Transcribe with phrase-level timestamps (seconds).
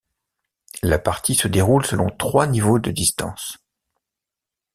[0.81, 3.59] La partie se déroule selon trois niveaux de distance.